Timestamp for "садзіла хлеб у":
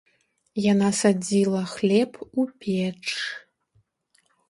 1.01-2.49